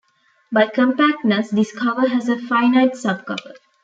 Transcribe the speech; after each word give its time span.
By 0.51 0.65
compactness, 0.65 1.51
this 1.51 1.71
cover 1.77 2.07
has 2.07 2.27
a 2.27 2.35
finite 2.35 2.93
subcover. 2.93 3.53